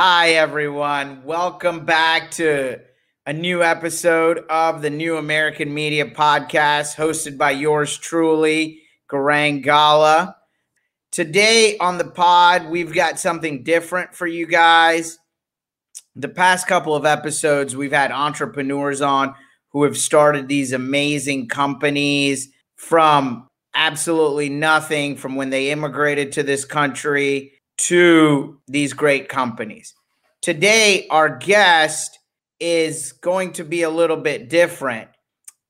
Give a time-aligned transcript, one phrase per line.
[0.00, 1.24] Hi, everyone.
[1.24, 2.78] Welcome back to
[3.26, 10.36] a new episode of the New American Media Podcast, hosted by yours truly, Gaurang Gala.
[11.10, 15.18] Today on the pod, we've got something different for you guys.
[16.14, 19.34] The past couple of episodes, we've had entrepreneurs on
[19.70, 26.64] who have started these amazing companies from absolutely nothing from when they immigrated to this
[26.64, 29.94] country to these great companies.
[30.42, 32.18] Today, our guest
[32.60, 35.08] is going to be a little bit different.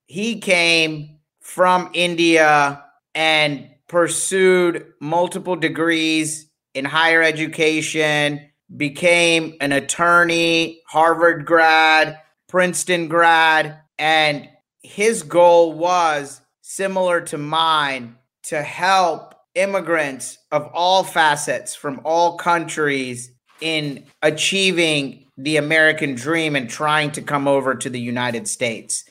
[0.06, 2.84] He came from India
[3.14, 14.48] and pursued multiple degrees in higher education, became an attorney, Harvard grad, Princeton grad, and
[14.82, 23.32] his goal was similar to mine to help immigrants of all facets from all countries
[23.60, 29.04] in achieving the American dream and trying to come over to the United States.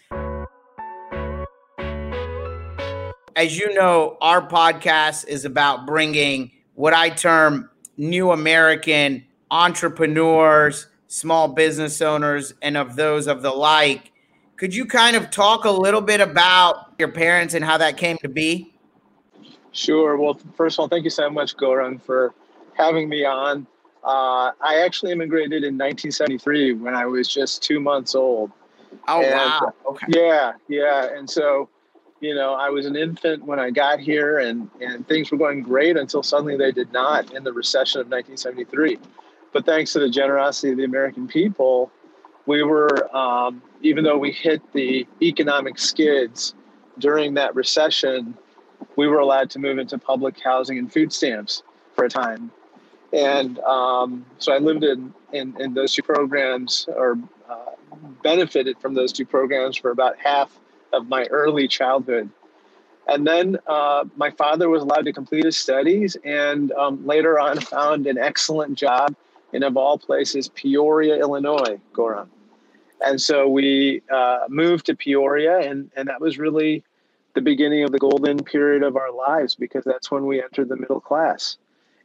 [3.35, 11.49] As you know, our podcast is about bringing what I term new American entrepreneurs, small
[11.49, 14.11] business owners, and of those of the like.
[14.55, 18.17] Could you kind of talk a little bit about your parents and how that came
[18.19, 18.76] to be?
[19.77, 20.17] Sure.
[20.17, 22.33] Well, first of all, thank you so much, Gaurang, for
[22.73, 23.67] having me on.
[24.03, 28.51] Uh, I actually immigrated in 1973 when I was just two months old.
[29.07, 29.73] Oh, and, wow.
[29.91, 30.07] Okay.
[30.09, 31.15] Yeah, yeah.
[31.15, 31.69] And so,
[32.21, 35.61] you know, I was an infant when I got here, and, and things were going
[35.61, 38.97] great until suddenly they did not in the recession of 1973.
[39.53, 41.91] But thanks to the generosity of the American people,
[42.47, 46.55] we were, um, even though we hit the economic skids
[46.97, 48.35] during that recession,
[48.97, 51.63] we were allowed to move into public housing and food stamps
[51.95, 52.51] for a time.
[53.13, 57.17] And um, so I lived in, in, in, those two programs or
[57.49, 57.71] uh,
[58.21, 60.59] benefited from those two programs for about half
[60.91, 62.29] of my early childhood.
[63.07, 67.61] And then uh, my father was allowed to complete his studies and um, later on
[67.61, 69.15] found an excellent job
[69.53, 72.27] in, of all places, Peoria, Illinois, Gaurang.
[73.05, 76.83] And so we uh, moved to Peoria, and, and that was really
[77.37, 80.75] the beginning of the golden period of our lives because that's when we entered the
[80.75, 81.57] middle class.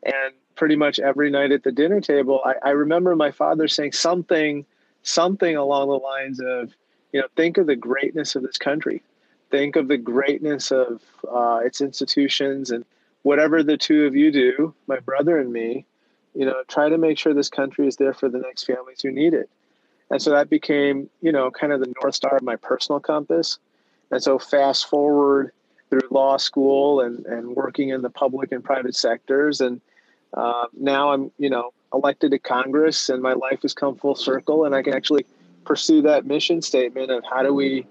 [0.02, 3.92] And pretty much every night at the dinner table, I, I remember my father saying
[3.92, 4.66] something,
[5.02, 6.74] something along the lines of,
[7.14, 9.02] you know, think of the greatness of this country,
[9.50, 11.00] think of the greatness of
[11.34, 12.84] uh, its institutions, and
[13.22, 15.86] whatever the two of you do, my brother and me,
[16.34, 19.10] you know, try to make sure this country is there for the next families who
[19.10, 19.48] need it.
[20.10, 23.58] And so that became, you know, kind of the north star of my personal compass.
[24.12, 25.52] And so fast forward
[25.90, 29.60] through law school and, and working in the public and private sectors.
[29.60, 29.80] And
[30.34, 34.64] uh, now I'm, you know, elected to Congress and my life has come full circle
[34.64, 35.26] and I can actually
[35.64, 37.86] pursue that mission statement of how do we,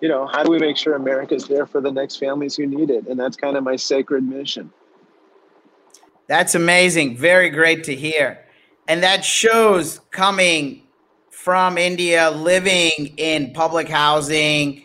[0.00, 2.90] you know, how do we make sure America's there for the next families who need
[2.90, 3.06] it?
[3.06, 4.72] And that's kind of my sacred mission.
[6.28, 7.16] That's amazing.
[7.16, 8.38] Very great to hear.
[8.88, 10.82] And that shows coming
[11.30, 14.84] from India, living in public housing,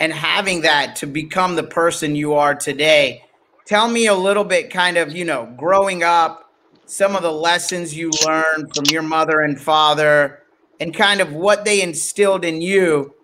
[0.00, 3.24] and having that to become the person you are today.
[3.64, 6.52] Tell me a little bit, kind of, you know, growing up,
[6.86, 10.42] some of the lessons you learned from your mother and father,
[10.80, 13.14] and kind of what they instilled in you.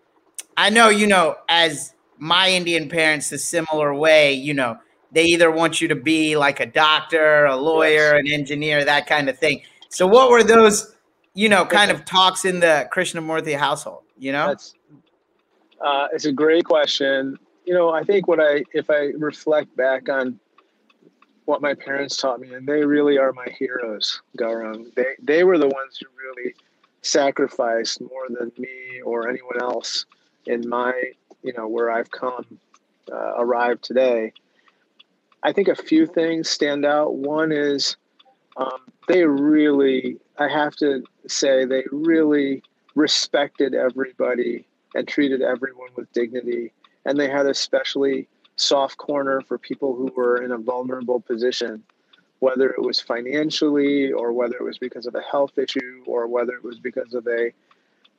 [0.57, 4.79] I know, you know, as my Indian parents, a similar way, you know,
[5.13, 9.29] they either want you to be like a doctor, a lawyer, an engineer, that kind
[9.29, 9.63] of thing.
[9.89, 10.95] So, what were those,
[11.35, 14.05] you know, kind of talks in the Krishnamoorthi household?
[14.19, 14.75] You know, that's
[15.81, 17.39] uh, it's a great question.
[17.65, 20.39] You know, I think what I, if I reflect back on
[21.45, 24.95] what my parents taught me, and they really are my heroes, Gaurang.
[24.95, 26.55] They they were the ones who really
[27.03, 30.07] sacrificed more than me or anyone else
[30.47, 30.93] in my,
[31.43, 32.59] you know, where I've come,
[33.11, 34.33] uh, arrived today.
[35.43, 37.15] I think a few things stand out.
[37.15, 37.97] One is
[38.57, 42.63] um, they really, I have to say, they really
[42.95, 46.73] respected everybody and treated everyone with dignity.
[47.05, 51.83] And they had a specially soft corner for people who were in a vulnerable position,
[52.41, 56.53] whether it was financially or whether it was because of a health issue or whether
[56.53, 57.53] it was because of a,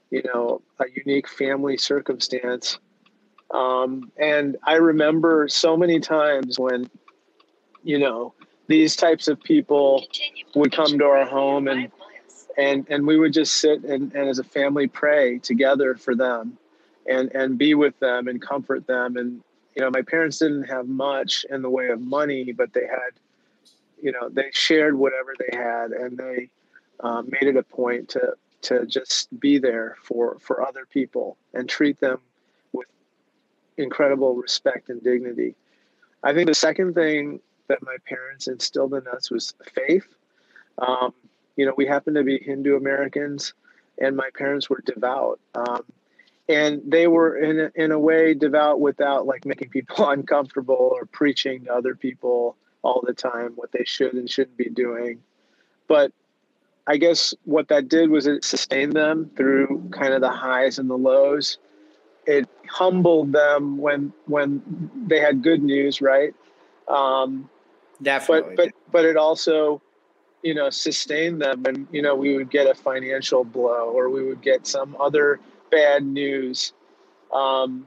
[0.09, 2.79] you know, a unique family circumstance.
[3.51, 6.89] Um, and I remember so many times when,
[7.83, 8.33] you know,
[8.67, 10.05] these types of people
[10.55, 11.91] would come to our home and
[12.57, 16.57] and and we would just sit and, and as a family pray together for them
[17.11, 19.41] and and be with them and comfort them and
[19.75, 23.11] you know my parents didn't have much in the way of money but they had
[24.01, 26.49] you know they shared whatever they had and they
[27.01, 31.67] uh, made it a point to to just be there for for other people and
[31.67, 32.19] treat them
[32.73, 32.87] with
[33.77, 35.55] incredible respect and dignity.
[36.23, 40.07] I think the second thing that my parents instilled in us was faith.
[40.77, 41.13] Um,
[41.55, 43.53] you know, we happen to be Hindu Americans,
[43.97, 45.39] and my parents were devout.
[45.55, 45.83] Um,
[46.51, 51.05] and they were in a, in a way devout without like making people uncomfortable or
[51.05, 55.21] preaching to other people all the time what they should and shouldn't be doing.
[55.87, 56.11] But
[56.87, 60.89] I guess what that did was it sustained them through kind of the highs and
[60.89, 61.57] the lows.
[62.25, 66.33] It humbled them when when they had good news, right?
[66.87, 67.49] Um,
[68.01, 68.55] Definitely.
[68.55, 69.81] But but but it also,
[70.43, 74.23] you know, sustained them, and you know, we would get a financial blow, or we
[74.23, 75.39] would get some other
[75.71, 76.73] bad news,
[77.33, 77.85] um,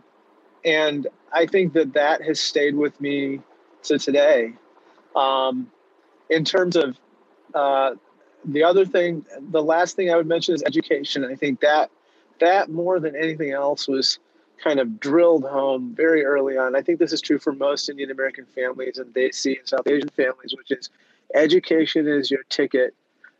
[0.65, 3.41] and I think that that has stayed with me
[3.85, 4.55] to today.
[5.15, 5.71] Um,
[6.31, 6.97] in terms of
[7.55, 7.95] uh,
[8.45, 11.25] the other thing, the last thing I would mention is education.
[11.25, 11.91] I think that
[12.41, 14.19] that more than anything else was
[14.63, 16.75] kind of drilled home very early on.
[16.75, 19.87] I think this is true for most Indian American families and they see in South
[19.87, 20.91] Asian families, which is
[21.35, 22.95] education is your ticket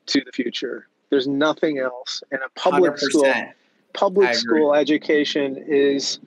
[0.07, 0.87] to the future.
[1.11, 2.23] There's nothing else.
[2.31, 2.99] And a public 100%.
[2.99, 3.35] school
[3.95, 6.19] public school education is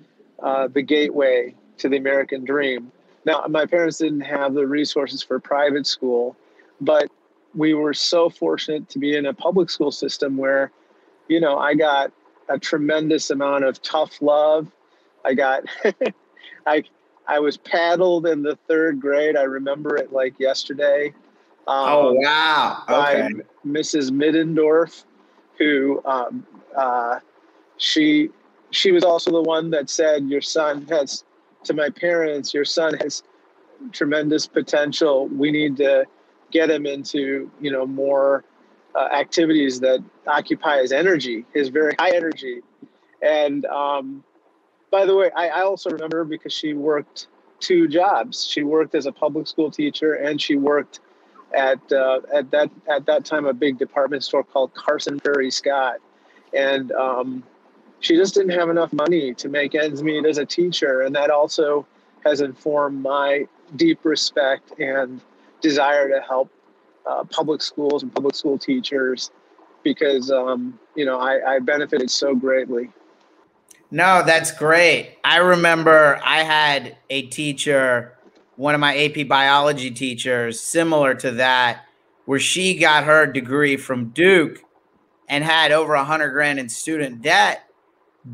[0.42, 2.92] uh, the gateway to the American dream.
[3.26, 6.36] Now, my parents didn't have the resources for private school,
[6.82, 7.12] but
[7.54, 10.72] we were so fortunate to be in a public school system where,
[11.28, 12.12] you know, I got
[12.50, 14.72] a tremendous amount of tough love.
[15.26, 15.64] I got,
[16.66, 16.84] I,
[17.28, 19.36] I was paddled in the third grade.
[19.36, 21.14] I remember it like yesterday.
[21.68, 22.84] Um, oh wow!
[22.84, 22.94] Okay.
[22.94, 23.30] By
[23.66, 24.10] Mrs.
[24.10, 25.04] Middendorf,
[25.58, 27.20] who um, uh,
[27.78, 28.30] she
[28.72, 31.24] she was also the one that said your son has
[31.64, 32.54] to my parents.
[32.54, 33.24] Your son has
[33.92, 35.28] tremendous potential.
[35.28, 36.06] We need to
[36.52, 38.44] get him into you know more
[38.96, 42.62] uh, activities that occupy his energy, his very high energy.
[43.22, 44.24] And um,
[44.92, 47.28] by the way, I, I also remember because she worked
[47.60, 48.46] two jobs.
[48.46, 51.00] She worked as a public school teacher, and she worked
[51.56, 55.98] at uh, at that at that time a big department store called Carson Pirie Scott,
[56.54, 57.44] and um,
[58.00, 61.30] she just didn't have enough money to make ends meet as a teacher, and that
[61.30, 61.86] also
[62.24, 65.22] has informed my deep respect and
[65.62, 66.52] desire to help
[67.06, 69.32] uh, public schools and public school teachers
[69.84, 72.90] because um, you know I, I benefited so greatly.
[73.90, 75.18] No, that's great.
[75.24, 78.18] I remember I had a teacher,
[78.58, 81.86] one of my AP biology teachers, similar to that,
[82.26, 84.62] where she got her degree from Duke
[85.30, 87.64] and had over a hundred grand in student debt.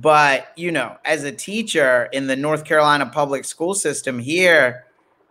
[0.02, 4.86] But you know, as a teacher in the North Carolina public school system here,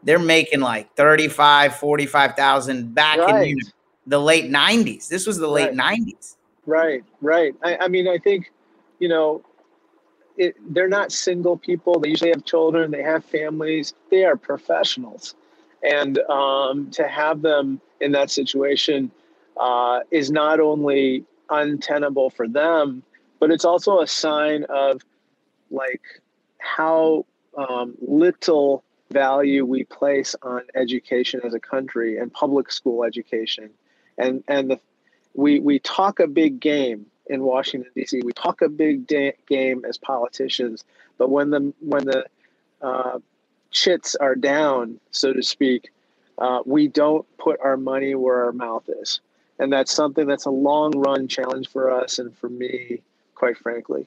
[0.04, 3.42] they're making like 35, 45,000 back right.
[3.42, 3.70] in you know,
[4.06, 5.08] the late 90s.
[5.08, 5.98] This was the late right.
[5.98, 6.36] 90s.
[6.64, 7.54] Right, right.
[7.64, 8.52] I, I mean, I think,
[9.00, 9.42] you know,
[10.36, 11.98] it, they're not single people.
[11.98, 15.34] They usually have children, they have families, they are professionals.
[15.82, 19.10] And um, to have them in that situation
[19.60, 23.02] uh, is not only untenable for them,
[23.42, 25.02] but it's also a sign of
[25.72, 26.00] like
[26.58, 27.26] how
[27.58, 33.68] um, little value we place on education as a country and public school education.
[34.16, 34.80] And, and the,
[35.34, 38.20] we, we talk a big game in Washington D.C.
[38.24, 40.84] We talk a big da- game as politicians,
[41.18, 42.26] but when the when the
[42.80, 43.18] uh,
[43.72, 45.90] chits are down, so to speak,
[46.38, 49.20] uh, we don't put our money where our mouth is,
[49.58, 53.02] and that's something that's a long run challenge for us and for me,
[53.42, 54.06] quite frankly.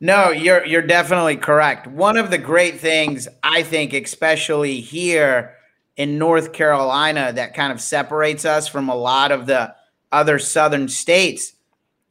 [0.00, 1.86] No, you're you're definitely correct.
[1.86, 5.52] One of the great things I think, especially here
[5.94, 9.74] in North Carolina, that kind of separates us from a lot of the
[10.10, 11.52] other southern states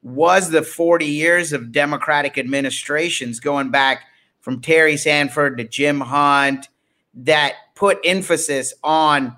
[0.03, 4.03] was the 40 years of Democratic administrations going back
[4.41, 6.69] from Terry Sanford to Jim Hunt
[7.15, 9.36] that put emphasis on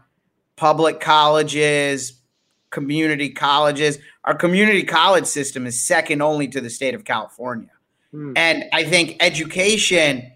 [0.58, 2.17] public colleges,
[2.78, 3.98] community colleges.
[4.24, 7.72] Our community college system is second only to the state of California.
[8.14, 8.38] Mm.
[8.38, 10.32] And I think education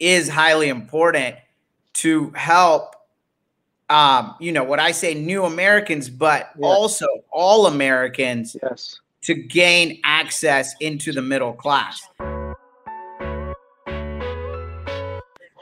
[0.00, 1.36] is highly important
[2.04, 2.96] to help
[3.90, 6.62] um, you know what I say new Americans, but yes.
[6.62, 8.98] also all Americans yes.
[9.24, 12.08] to gain access into the middle class.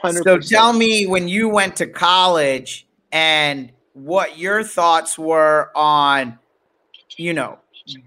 [0.04, 0.22] 100%.
[0.22, 6.38] So tell me when you went to college and what your thoughts were on,
[7.16, 7.58] you know,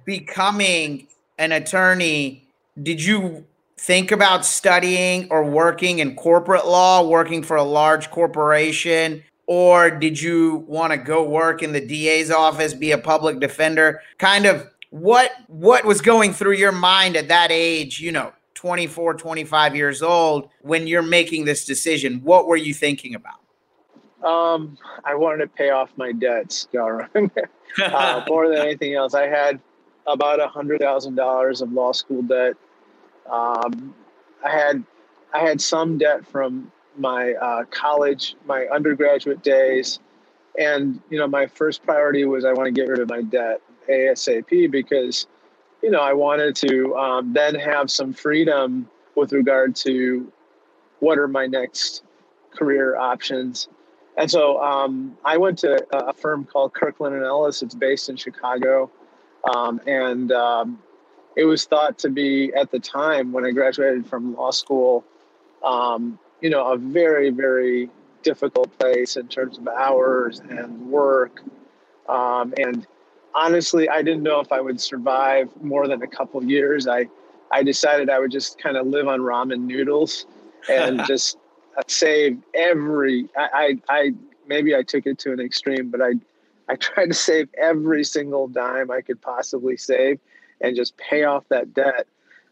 [0.06, 2.42] becoming an attorney
[2.82, 3.46] did you
[3.78, 9.24] think about studying or working in corporate law, working for a large corporation?
[9.48, 14.02] or did you want to go work in the DA's office, be a public defender?
[14.18, 19.16] Kind of what what was going through your mind at that age, you know, 24,
[19.16, 22.22] 25 years old when you're making this decision?
[22.24, 23.40] What were you thinking about?
[24.26, 27.08] Um, I wanted to pay off my debts, uh,
[28.28, 29.14] more than anything else.
[29.14, 29.60] I had
[30.08, 32.56] about a hundred thousand dollars of law school debt.
[33.30, 33.94] Um,
[34.44, 34.84] I had
[35.34, 40.00] I had some debt from my uh, college, my undergraduate days,
[40.58, 43.62] and you know my first priority was I want to get rid of my debt
[43.90, 45.28] ASAP because
[45.84, 50.32] you know I wanted to um, then have some freedom with regard to
[51.00, 52.04] what are my next
[52.52, 53.68] career options.
[54.18, 57.62] And so um, I went to a firm called Kirkland and Ellis.
[57.62, 58.90] It's based in Chicago,
[59.54, 60.80] um, and um,
[61.36, 65.04] it was thought to be at the time when I graduated from law school
[65.66, 67.90] um, you know, a very, very
[68.24, 71.42] difficult place in terms of hours and work.
[72.08, 72.86] Um, and
[73.34, 76.88] honestly, I didn't know if I would survive more than a couple years.
[76.88, 77.08] I,
[77.52, 80.26] I decided I would just kind of live on ramen noodles
[80.70, 81.38] and just
[81.88, 84.12] save every, I, I, I,
[84.48, 86.14] maybe I took it to an extreme, but I,
[86.70, 90.20] I tried to save every single dime I could possibly save
[90.62, 92.08] and just pay off that debt.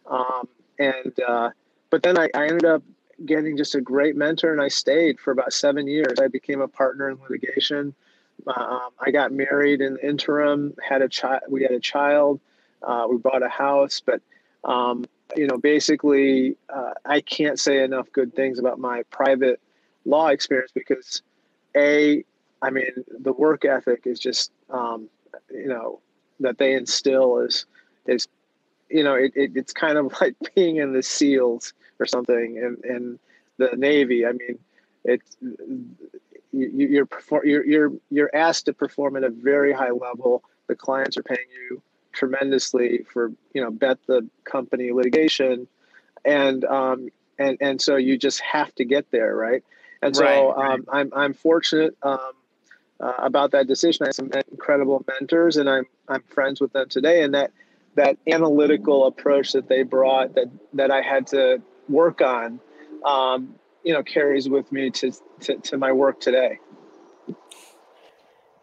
[0.05, 0.47] Um,
[0.79, 1.51] and, uh,
[1.89, 2.83] but then I, I ended up
[3.25, 6.19] getting just a great mentor, and I stayed for about seven years.
[6.19, 7.93] I became a partner in litigation.
[8.47, 10.75] Um, I got married in the interim.
[10.81, 11.43] Had a child.
[11.49, 12.39] We had a child.
[12.81, 14.21] Uh, we bought a house, but
[14.63, 19.59] um, you know, basically, uh, I can't say enough good things about my private
[20.05, 21.21] law experience because,
[21.75, 22.23] a,
[22.61, 25.09] I mean, the work ethic is just, um,
[25.51, 25.99] you know,
[26.39, 27.65] that they instill is
[28.05, 28.27] is,
[28.89, 32.77] you know, it, it, it's kind of like being in the SEALs or something in,
[32.83, 33.19] in
[33.57, 34.25] the Navy.
[34.25, 34.59] I mean,
[35.05, 35.35] it's
[36.51, 37.07] you, you're,
[37.43, 40.43] you're you're you're asked to perform at a very high level.
[40.67, 41.81] The clients are paying you
[42.13, 45.67] tremendously for you know bet the company litigation,
[46.23, 49.63] and um, and and so you just have to get there, right?
[50.01, 50.71] And so right, right.
[50.73, 52.19] Um, I'm I'm fortunate um,
[52.99, 54.03] uh, about that decision.
[54.03, 57.51] I have some incredible mentors, and I'm I'm friends with them today, and that
[57.95, 62.59] that analytical approach that they brought that that I had to work on,
[63.05, 66.59] um, you know, carries with me to, to, to my work today.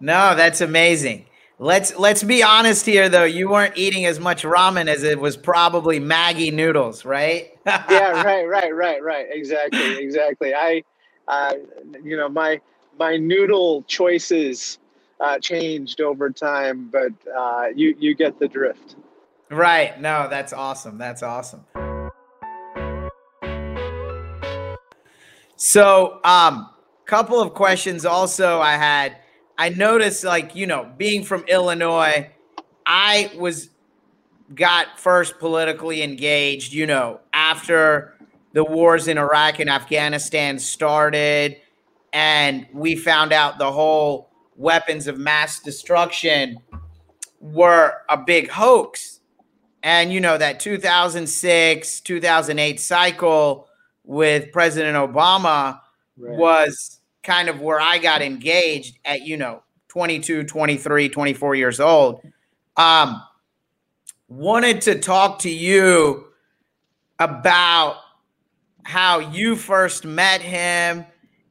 [0.01, 1.27] No, that's amazing.
[1.63, 3.25] Let's let's be honest here though.
[3.25, 7.51] You weren't eating as much ramen as it was probably Maggi noodles, right?
[7.67, 9.27] yeah, right, right, right, right.
[9.31, 10.55] Exactly, exactly.
[10.55, 10.83] I,
[11.29, 11.53] uh,
[12.03, 12.63] you know, my
[12.99, 14.79] my noodle choices
[15.21, 18.97] uh, changed over time, but uh, you you get the drift.
[19.51, 20.01] Right.
[20.01, 20.97] No, that's awesome.
[20.97, 21.67] That's awesome.
[25.57, 26.71] So, um,
[27.05, 29.20] couple of questions also I had.
[29.61, 32.31] I noticed, like, you know, being from Illinois,
[32.87, 33.69] I was
[34.55, 38.15] got first politically engaged, you know, after
[38.55, 41.59] the wars in Iraq and Afghanistan started,
[42.15, 46.57] and we found out the whole weapons of mass destruction
[47.39, 49.21] were a big hoax.
[49.83, 53.69] And, you know, that 2006, 2008 cycle
[54.05, 55.81] with President Obama
[56.17, 56.39] right.
[56.39, 62.23] was kind of where I got engaged at, you know, 22, 23, 24 years old.
[62.77, 63.23] Um,
[64.29, 66.27] wanted to talk to you
[67.19, 67.97] about
[68.85, 71.05] how you first met him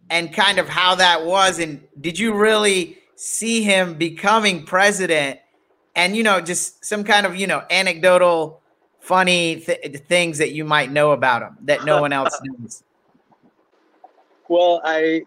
[0.10, 1.60] and kind of how that was.
[1.60, 5.40] And did you really see him becoming president?
[5.96, 8.62] And, you know, just some kind of, you know, anecdotal
[9.00, 12.84] funny th- things that you might know about him that no one else knows?
[14.48, 15.24] Well, I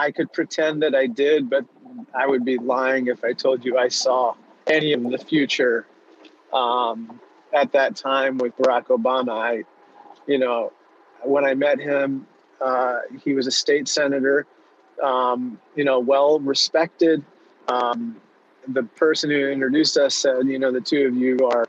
[0.00, 1.66] I could pretend that I did, but
[2.14, 4.34] I would be lying if I told you I saw
[4.66, 5.86] any of the future
[6.54, 7.20] um,
[7.52, 9.32] at that time with Barack Obama.
[9.32, 9.64] I,
[10.26, 10.72] you know,
[11.22, 12.26] when I met him,
[12.62, 14.46] uh, he was a state senator,
[15.02, 17.22] um, you know, well respected.
[17.68, 18.16] Um,
[18.68, 21.66] the person who introduced us said, you know, the two of you are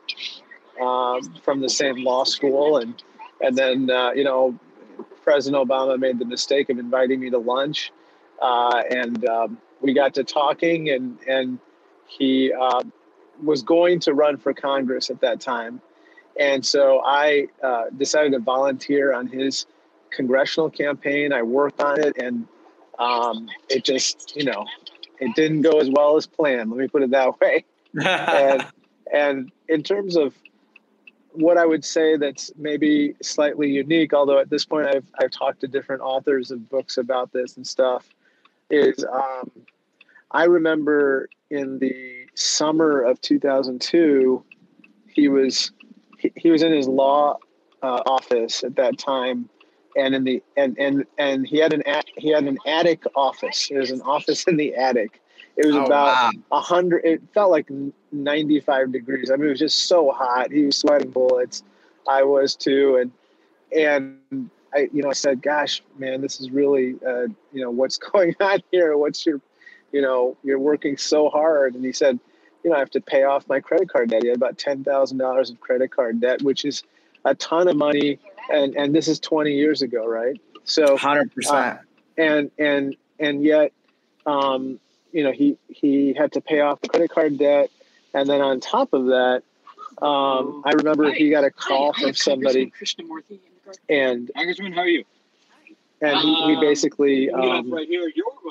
[0.82, 3.04] um, from the same law school, and
[3.42, 4.58] and then uh, you know,
[5.22, 7.92] President Obama made the mistake of inviting me to lunch,
[8.42, 11.60] uh, and um, we got to talking, and and
[12.08, 12.84] he uh,
[13.44, 15.82] was going to run for Congress at that time,
[16.40, 19.66] and so I uh, decided to volunteer on his
[20.10, 21.32] congressional campaign.
[21.34, 22.48] I worked on it, and
[23.00, 24.66] um, it just you know,
[25.20, 26.72] it didn't go as well as planned.
[26.72, 27.66] Let me put it that way.
[27.96, 28.66] and
[29.14, 30.34] and in terms of
[31.34, 35.62] what I would say that's maybe slightly unique, although at this point I've I've talked
[35.62, 38.10] to different authors of books about this and stuff.
[38.72, 39.52] Is um,
[40.32, 44.44] I remember in the summer of 2002,
[45.08, 45.72] he was
[46.18, 47.38] he, he was in his law
[47.84, 49.50] uh, office at that time,
[49.96, 51.84] and in the and and and he had an
[52.18, 53.70] he had an attic office.
[53.70, 55.22] It was an office in the attic.
[55.58, 56.62] It was oh, about a wow.
[56.62, 57.04] hundred.
[57.04, 57.70] It felt like
[58.12, 59.30] 95 degrees.
[59.30, 60.52] I mean, it was just so hot.
[60.52, 61.64] He was sweating bullets.
[62.08, 63.12] I was too, and
[63.78, 67.98] and I, you know, I said, "Gosh, man, this is really, uh, you know, what's
[67.98, 68.98] going on here?
[68.98, 69.42] What's your,
[69.92, 72.20] you know, you're working so hard." And he said,
[72.64, 74.24] "You know, I have to pay off my credit card debt.
[74.24, 76.84] He had about ten thousand dollars of credit card debt, which is
[77.26, 78.20] a ton of money,
[78.52, 80.40] and and this is twenty years ago, right?
[80.64, 81.80] So, hundred uh, percent.
[82.18, 83.74] And and and yet,
[84.26, 84.80] um,
[85.12, 87.70] you know, he he had to pay off the credit card debt,
[88.14, 89.44] and then on top of that."
[90.02, 92.72] Um, I remember he got a call from somebody.
[92.72, 93.40] Krishnamoorthi
[93.90, 95.04] and Congressman, how are you?
[96.02, 97.70] And he, he um, basically um,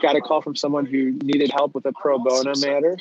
[0.03, 2.97] got a call from someone who needed help with a pro bono matter.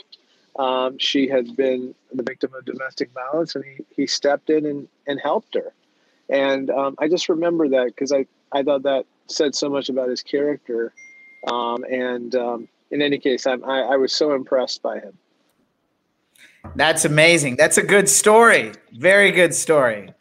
[0.57, 4.87] Um, she had been the victim of domestic violence, and he, he stepped in and,
[5.05, 5.71] and helped her.
[6.29, 10.09] And um, I just remember that because I, I thought that said so much about
[10.09, 10.93] his character.
[11.47, 15.17] Um, and um, in any case, I'm, I, I was so impressed by him.
[16.75, 17.55] That's amazing.
[17.55, 18.73] That's a good story.
[18.93, 20.13] Very good story.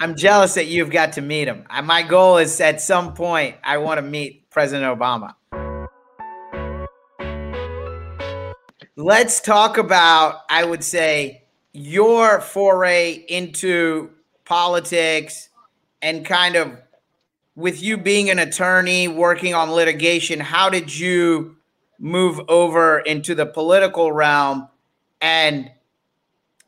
[0.00, 1.64] I'm jealous that you've got to meet him.
[1.84, 5.34] My goal is at some point I want to meet President Obama.
[8.96, 14.10] Let's talk about, I would say, your foray into
[14.44, 15.48] politics
[16.02, 16.76] and kind of
[17.54, 21.56] with you being an attorney working on litigation, how did you
[21.98, 24.68] move over into the political realm
[25.20, 25.70] and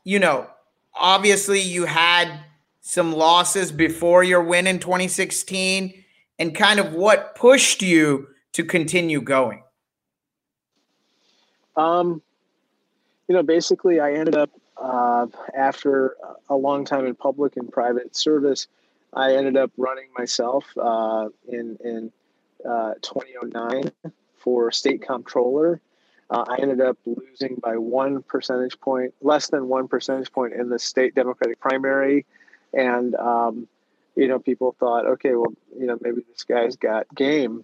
[0.05, 0.47] you know,
[0.93, 2.39] obviously you had
[2.79, 6.05] some losses before your win in 2016
[6.39, 9.63] and kind of what pushed you to continue going?
[11.75, 12.21] Um,
[13.27, 15.25] you know, basically, I ended up uh,
[15.57, 16.15] after
[16.47, 18.67] a long time in public and private service.
[19.13, 22.11] I ended up running myself uh, in in
[22.63, 23.91] uh, 2009
[24.37, 25.81] for state comptroller
[26.29, 30.69] uh, I ended up losing by one percentage point, less than one percentage point in
[30.69, 32.25] the state Democratic primary.
[32.73, 33.67] And, um,
[34.15, 37.63] you know, people thought, okay, well, you know, maybe this guy's got game.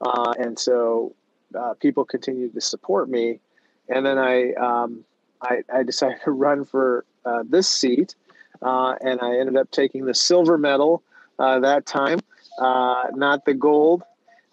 [0.00, 1.14] Uh, and so
[1.58, 3.40] uh, people continued to support me.
[3.88, 5.04] And then I, um,
[5.40, 8.14] I, I, decided to run for uh, this seat.
[8.60, 11.02] Uh, and I ended up taking the silver medal
[11.38, 12.20] uh, that time,
[12.58, 14.02] not the gold.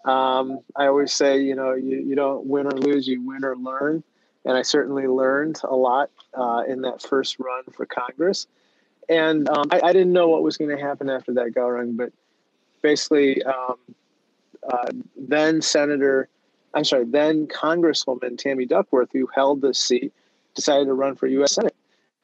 [0.04, 3.56] Um, I always say, you know, you, you don't win or lose, you win or
[3.56, 4.02] learn.
[4.44, 8.46] And I certainly learned a lot uh, in that first run for Congress.
[9.08, 12.12] And um, I, I, didn't know what was going to happen after that Gaurang, but
[12.80, 13.76] basically, um,
[14.72, 16.28] uh, then Senator,
[16.74, 20.12] I'm sorry, then Congresswoman Tammy Duckworth, who held the seat,
[20.54, 21.54] decided to run for U.S.
[21.54, 21.74] Senate.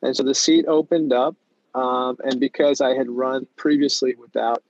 [0.02, 1.34] And so the seat opened up.
[1.74, 4.62] Um, and because I had run previously without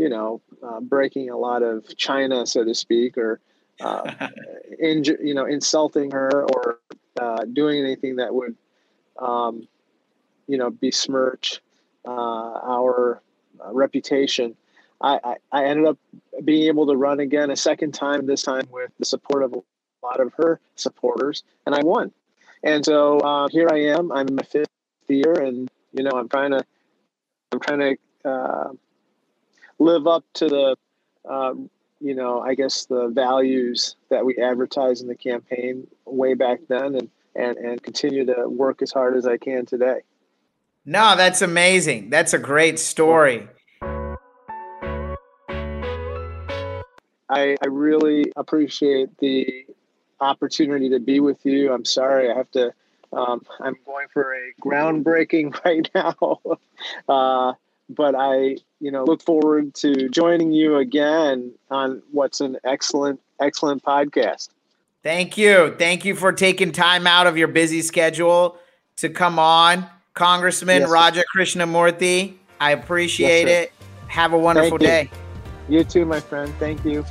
[0.00, 3.38] you know, uh, breaking a lot of china, so to speak, or
[3.82, 4.04] uh,
[4.82, 6.78] inju- you know, insulting her or
[7.20, 8.56] uh, doing anything that would,
[9.18, 9.68] um,
[10.46, 11.60] you know, besmirch
[12.06, 13.20] uh, our
[13.62, 14.56] uh, reputation.
[15.02, 15.98] I, I, I, ended up
[16.46, 19.60] being able to run again a second time, this time with the support of a
[20.02, 22.10] lot of her supporters, and I won.
[22.62, 24.12] And so uh, here I am.
[24.12, 24.70] I'm in my fifth
[25.08, 26.64] year, and you know, I'm trying to,
[27.52, 28.78] I'm trying to
[29.80, 30.76] live up to the,
[31.28, 31.68] um,
[32.00, 36.94] you know, I guess the values that we advertised in the campaign way back then,
[36.94, 40.02] and and and continue to work as hard as I can today.
[40.86, 42.10] No, that's amazing.
[42.10, 43.48] That's a great story.
[47.28, 49.66] I, I really appreciate the
[50.20, 51.72] opportunity to be with you.
[51.72, 52.72] I'm sorry I have to.
[53.12, 56.40] Um, I'm going for a groundbreaking right now.
[57.08, 57.52] uh,
[57.94, 63.82] but I, you know, look forward to joining you again on what's an excellent, excellent
[63.82, 64.48] podcast.
[65.02, 65.74] Thank you.
[65.78, 68.58] Thank you for taking time out of your busy schedule
[68.96, 69.86] to come on.
[70.14, 73.72] Congressman yes, Raja Krishnamoorthi, I appreciate yes, it.
[74.08, 75.10] Have a wonderful day.
[75.68, 76.52] You too, my friend.
[76.58, 77.04] Thank you.